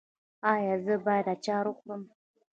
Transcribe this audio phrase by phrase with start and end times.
[0.51, 2.03] ایا زه باید اچار وخورم؟